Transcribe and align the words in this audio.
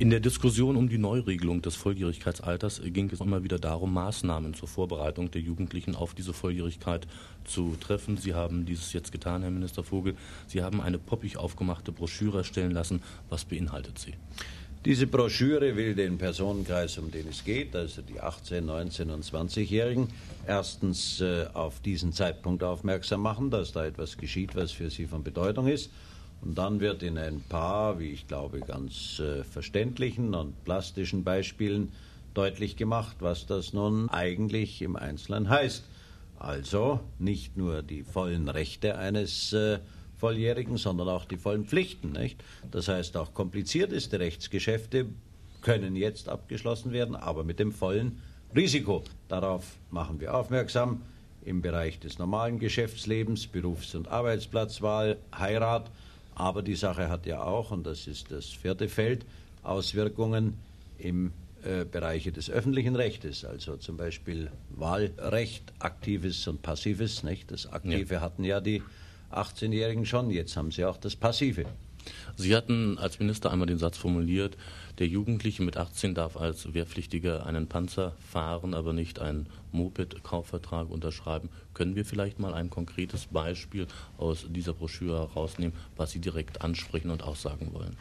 In 0.00 0.10
der 0.10 0.20
Diskussion 0.20 0.76
um 0.76 0.88
die 0.88 0.96
Neuregelung 0.96 1.60
des 1.60 1.74
Volljährigkeitsalters 1.74 2.80
ging 2.84 3.10
es 3.10 3.18
immer 3.18 3.42
wieder 3.42 3.58
darum, 3.58 3.92
Maßnahmen 3.94 4.54
zur 4.54 4.68
Vorbereitung 4.68 5.32
der 5.32 5.40
Jugendlichen 5.40 5.96
auf 5.96 6.14
diese 6.14 6.32
Volljährigkeit 6.32 7.08
zu 7.44 7.74
treffen. 7.80 8.16
Sie 8.16 8.32
haben 8.32 8.64
dieses 8.64 8.92
jetzt 8.92 9.10
getan, 9.10 9.42
Herr 9.42 9.50
Minister 9.50 9.82
Vogel. 9.82 10.14
Sie 10.46 10.62
haben 10.62 10.80
eine 10.80 10.98
poppig 10.98 11.36
aufgemachte 11.36 11.90
Broschüre 11.90 12.38
erstellen 12.38 12.70
lassen. 12.70 13.02
Was 13.28 13.44
beinhaltet 13.44 13.98
sie? 13.98 14.14
Diese 14.84 15.08
Broschüre 15.08 15.74
will 15.74 15.96
den 15.96 16.16
Personenkreis, 16.16 16.96
um 16.98 17.10
den 17.10 17.26
es 17.26 17.42
geht, 17.42 17.74
also 17.74 18.00
die 18.00 18.20
18, 18.20 18.64
19 18.66 19.10
und 19.10 19.24
20-Jährigen, 19.24 20.10
erstens 20.46 21.20
äh, 21.20 21.46
auf 21.54 21.80
diesen 21.80 22.12
Zeitpunkt 22.12 22.62
aufmerksam 22.62 23.20
machen, 23.20 23.50
dass 23.50 23.72
da 23.72 23.84
etwas 23.84 24.16
geschieht, 24.16 24.54
was 24.54 24.70
für 24.70 24.90
sie 24.90 25.06
von 25.06 25.24
Bedeutung 25.24 25.66
ist 25.66 25.90
und 26.40 26.56
dann 26.56 26.80
wird 26.80 27.02
in 27.02 27.18
ein 27.18 27.40
paar, 27.48 27.98
wie 27.98 28.10
ich 28.10 28.26
glaube, 28.26 28.60
ganz 28.60 29.18
äh, 29.20 29.42
verständlichen 29.44 30.34
und 30.34 30.64
plastischen 30.64 31.24
Beispielen 31.24 31.92
deutlich 32.34 32.76
gemacht, 32.76 33.16
was 33.20 33.46
das 33.46 33.72
nun 33.72 34.08
eigentlich 34.10 34.82
im 34.82 34.96
Einzelnen 34.96 35.48
heißt. 35.48 35.84
Also 36.38 37.00
nicht 37.18 37.56
nur 37.56 37.82
die 37.82 38.04
vollen 38.04 38.48
Rechte 38.48 38.96
eines 38.96 39.52
äh, 39.52 39.80
Volljährigen, 40.16 40.76
sondern 40.76 41.08
auch 41.08 41.24
die 41.24 41.36
vollen 41.36 41.64
Pflichten. 41.64 42.12
Nicht? 42.12 42.42
Das 42.70 42.88
heißt, 42.88 43.16
auch 43.16 43.34
komplizierteste 43.34 44.20
Rechtsgeschäfte 44.20 45.06
können 45.62 45.96
jetzt 45.96 46.28
abgeschlossen 46.28 46.92
werden, 46.92 47.16
aber 47.16 47.42
mit 47.42 47.58
dem 47.58 47.72
vollen 47.72 48.22
Risiko. 48.54 49.02
Darauf 49.28 49.76
machen 49.90 50.20
wir 50.20 50.34
aufmerksam 50.34 51.02
im 51.44 51.62
Bereich 51.62 51.98
des 51.98 52.18
normalen 52.18 52.58
Geschäftslebens, 52.58 53.46
Berufs- 53.46 53.94
und 53.94 54.08
Arbeitsplatzwahl, 54.08 55.18
Heirat, 55.36 55.90
aber 56.38 56.62
die 56.62 56.76
Sache 56.76 57.08
hat 57.08 57.26
ja 57.26 57.42
auch, 57.42 57.72
und 57.72 57.84
das 57.84 58.06
ist 58.06 58.30
das 58.30 58.46
vierte 58.46 58.88
Feld, 58.88 59.26
Auswirkungen 59.64 60.54
im 60.98 61.32
äh, 61.64 61.84
Bereiche 61.84 62.30
des 62.30 62.48
öffentlichen 62.48 62.94
Rechtes, 62.94 63.44
also 63.44 63.76
zum 63.76 63.96
Beispiel 63.96 64.50
Wahlrecht, 64.70 65.72
aktives 65.80 66.46
und 66.46 66.62
passives. 66.62 67.24
Nicht? 67.24 67.50
Das 67.50 67.66
Aktive 67.66 68.14
ja. 68.14 68.20
hatten 68.20 68.44
ja 68.44 68.60
die 68.60 68.82
18-Jährigen 69.32 70.06
schon, 70.06 70.30
jetzt 70.30 70.56
haben 70.56 70.70
sie 70.70 70.84
auch 70.84 70.96
das 70.96 71.16
Passive. 71.16 71.66
Sie 72.36 72.54
hatten 72.54 72.98
als 72.98 73.18
Minister 73.18 73.50
einmal 73.50 73.66
den 73.66 73.78
Satz 73.78 73.96
formuliert, 73.96 74.56
der 74.98 75.06
Jugendliche 75.06 75.62
mit 75.62 75.76
18 75.76 76.14
darf 76.14 76.36
als 76.36 76.72
Wehrpflichtiger 76.74 77.46
einen 77.46 77.68
Panzer 77.68 78.14
fahren, 78.20 78.74
aber 78.74 78.92
nicht 78.92 79.20
einen 79.20 79.46
Moped-Kaufvertrag 79.72 80.90
unterschreiben. 80.90 81.50
Können 81.74 81.94
wir 81.94 82.04
vielleicht 82.04 82.38
mal 82.38 82.54
ein 82.54 82.70
konkretes 82.70 83.26
Beispiel 83.26 83.86
aus 84.16 84.46
dieser 84.48 84.72
Broschüre 84.72 85.18
herausnehmen, 85.18 85.74
was 85.96 86.10
Sie 86.12 86.20
direkt 86.20 86.62
ansprechen 86.62 87.10
und 87.10 87.22
aussagen 87.22 87.72
wollen? 87.72 87.96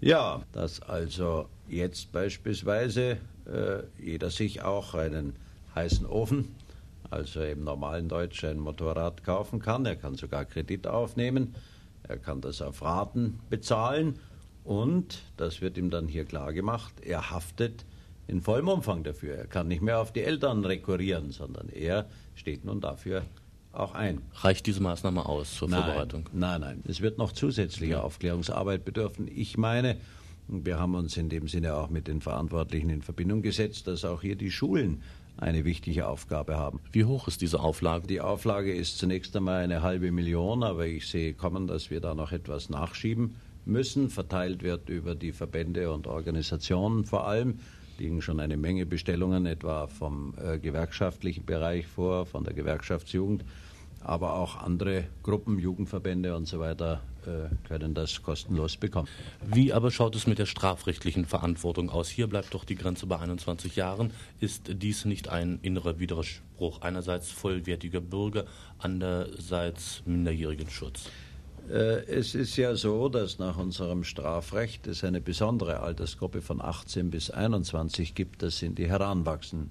Ja, 0.00 0.42
dass 0.52 0.80
also 0.80 1.48
jetzt 1.68 2.12
beispielsweise 2.12 3.18
äh, 3.46 3.82
jeder 3.98 4.30
sich 4.30 4.62
auch 4.62 4.94
einen 4.94 5.34
heißen 5.74 6.06
Ofen, 6.06 6.54
also 7.10 7.42
im 7.42 7.64
normalen 7.64 8.08
Deutsch 8.08 8.44
ein 8.44 8.58
Motorrad 8.58 9.24
kaufen 9.24 9.60
kann. 9.60 9.84
Er 9.86 9.96
kann 9.96 10.14
sogar 10.14 10.44
Kredit 10.44 10.86
aufnehmen 10.86 11.54
er 12.08 12.18
kann 12.18 12.40
das 12.40 12.62
auf 12.62 12.82
Raten 12.82 13.38
bezahlen 13.50 14.18
und, 14.64 15.22
das 15.36 15.60
wird 15.60 15.78
ihm 15.78 15.90
dann 15.90 16.08
hier 16.08 16.24
klar 16.24 16.52
gemacht, 16.52 16.94
er 17.00 17.30
haftet 17.30 17.84
in 18.26 18.42
vollem 18.42 18.68
Umfang 18.68 19.02
dafür. 19.02 19.34
Er 19.34 19.46
kann 19.46 19.68
nicht 19.68 19.80
mehr 19.80 20.00
auf 20.00 20.12
die 20.12 20.22
Eltern 20.22 20.64
rekurrieren, 20.64 21.30
sondern 21.30 21.68
er 21.70 22.06
steht 22.34 22.64
nun 22.64 22.80
dafür 22.80 23.22
auch 23.72 23.94
ein. 23.94 24.20
Reicht 24.34 24.66
diese 24.66 24.82
Maßnahme 24.82 25.24
aus 25.24 25.54
zur 25.54 25.68
nein, 25.68 25.82
Vorbereitung? 25.82 26.28
Nein, 26.32 26.60
nein. 26.60 26.82
Es 26.86 27.00
wird 27.00 27.18
noch 27.18 27.32
zusätzliche 27.32 27.92
ja. 27.92 28.02
Aufklärungsarbeit 28.02 28.84
bedürfen. 28.84 29.28
Ich 29.34 29.56
meine, 29.56 29.96
wir 30.48 30.78
haben 30.78 30.94
uns 30.94 31.16
in 31.16 31.28
dem 31.28 31.48
Sinne 31.48 31.74
auch 31.74 31.88
mit 31.88 32.08
den 32.08 32.20
Verantwortlichen 32.20 32.90
in 32.90 33.02
Verbindung 33.02 33.42
gesetzt, 33.42 33.86
dass 33.86 34.04
auch 34.04 34.20
hier 34.22 34.36
die 34.36 34.50
Schulen 34.50 35.02
eine 35.38 35.64
wichtige 35.64 36.06
Aufgabe 36.06 36.56
haben. 36.56 36.80
Wie 36.92 37.04
hoch 37.04 37.28
ist 37.28 37.40
diese 37.40 37.60
Auflage? 37.60 38.06
Die 38.06 38.20
Auflage 38.20 38.74
ist 38.74 38.98
zunächst 38.98 39.36
einmal 39.36 39.62
eine 39.62 39.82
halbe 39.82 40.12
Million, 40.12 40.62
aber 40.62 40.86
ich 40.86 41.08
sehe 41.08 41.34
kommen, 41.34 41.66
dass 41.66 41.90
wir 41.90 42.00
da 42.00 42.14
noch 42.14 42.32
etwas 42.32 42.68
nachschieben 42.68 43.36
müssen. 43.64 44.10
Verteilt 44.10 44.62
wird 44.62 44.88
über 44.88 45.14
die 45.14 45.32
Verbände 45.32 45.92
und 45.92 46.06
Organisationen 46.06 47.04
vor 47.04 47.26
allem. 47.26 47.60
Liegen 47.98 48.22
schon 48.22 48.40
eine 48.40 48.56
Menge 48.56 48.86
Bestellungen, 48.86 49.46
etwa 49.46 49.86
vom 49.86 50.34
äh, 50.36 50.58
gewerkschaftlichen 50.58 51.44
Bereich 51.44 51.86
vor, 51.86 52.26
von 52.26 52.44
der 52.44 52.54
Gewerkschaftsjugend 52.54 53.44
aber 54.02 54.34
auch 54.34 54.56
andere 54.56 55.04
Gruppen, 55.22 55.58
Jugendverbände 55.58 56.36
und 56.36 56.46
so 56.46 56.60
weiter 56.60 57.02
äh, 57.26 57.54
können 57.66 57.94
das 57.94 58.22
kostenlos 58.22 58.76
bekommen. 58.76 59.08
Wie 59.46 59.72
aber 59.72 59.90
schaut 59.90 60.16
es 60.16 60.26
mit 60.26 60.38
der 60.38 60.46
strafrechtlichen 60.46 61.24
Verantwortung 61.24 61.90
aus? 61.90 62.08
Hier 62.08 62.26
bleibt 62.26 62.54
doch 62.54 62.64
die 62.64 62.74
Grenze 62.74 63.06
bei 63.06 63.18
21 63.18 63.76
Jahren. 63.76 64.12
Ist 64.40 64.70
dies 64.82 65.04
nicht 65.04 65.28
ein 65.28 65.58
innerer 65.62 65.98
Widerspruch? 65.98 66.80
Einerseits 66.80 67.30
vollwertiger 67.30 68.00
Bürger, 68.00 68.44
andererseits 68.78 70.02
minderjährigen 70.06 70.70
Schutz. 70.70 71.10
Äh, 71.68 72.04
es 72.06 72.34
ist 72.34 72.56
ja 72.56 72.74
so, 72.76 73.08
dass 73.08 73.38
nach 73.38 73.58
unserem 73.58 74.04
Strafrecht 74.04 74.86
es 74.86 75.04
eine 75.04 75.20
besondere 75.20 75.80
Altersgruppe 75.80 76.40
von 76.40 76.62
18 76.62 77.10
bis 77.10 77.30
21 77.30 78.14
gibt. 78.14 78.42
Das 78.42 78.58
sind 78.58 78.78
die 78.78 78.88
Heranwachsenden. 78.88 79.70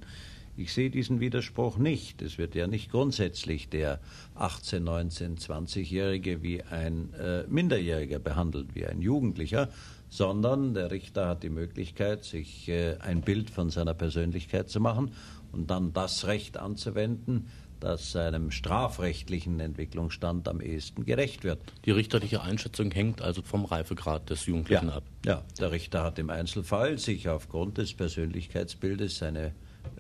Ich 0.57 0.73
sehe 0.73 0.90
diesen 0.90 1.19
Widerspruch 1.19 1.78
nicht. 1.78 2.23
Es 2.23 2.40
wird 2.40 2.56
ja 2.56 2.66
nicht 2.66 2.90
grundsätzlich 2.90 3.69
der 3.69 4.00
18, 4.34 4.84
19, 4.84 5.38
20-Jährige 5.38 6.41
wie 6.41 6.63
ein 6.63 7.13
äh, 7.13 7.44
Minderjähriger 7.47 8.18
behandelt, 8.18 8.73
wie 8.73 8.88
ein 8.88 9.00
Jugendlicher, 9.00 9.69
sondern 10.09 10.73
der 10.73 10.90
Richter 10.90 11.28
hat 11.28 11.44
die 11.44 11.51
Möglichkeit, 11.51 12.23
sich 12.23 12.68
äh, 12.69 12.97
ein 12.97 13.22
Bild 13.22 13.51
von 13.51 13.69
seiner 13.69 13.94
Persönlichkeit 13.94 14.68
zu 14.69 14.79
machen 14.79 15.12
und 15.51 15.69
dann 15.69 15.94
das 15.94 16.25
Recht 16.25 16.57
anzuwenden, 16.57 17.50
das 17.79 18.12
seinem 18.12 18.50
strafrechtlichen 18.50 19.59
Entwicklungsstand 19.59 20.47
am 20.47 20.59
ehesten 20.59 21.06
gerecht 21.06 21.44
wird. 21.44 21.59
Die 21.85 21.91
richterliche 21.91 22.41
Einschätzung 22.41 22.89
hängt 22.89 23.22
also 23.22 23.44
vom 23.44 23.66
Reifegrad 23.66 24.31
des 24.31 24.47
Jugendlichen 24.47 24.88
ja, 24.88 24.95
ab. 24.95 25.03
Ja, 25.24 25.44
der 25.59 25.72
Richter 25.72 26.03
hat 26.03 26.18
im 26.18 26.31
Einzelfall 26.31 26.97
sich 26.97 27.29
aufgrund 27.29 27.78
des 27.78 27.94
Persönlichkeitsbildes 27.94 29.19
seine 29.19 29.53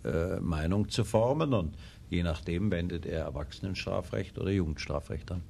äh, 0.07 0.39
Meinung 0.39 0.89
zu 0.89 1.03
formen 1.03 1.53
und 1.53 1.75
je 2.09 2.23
nachdem 2.23 2.71
wendet 2.71 3.05
er 3.05 3.25
Erwachsenenstrafrecht 3.25 4.37
oder 4.39 4.51
Jugendstrafrecht 4.51 5.31
an. 5.31 5.43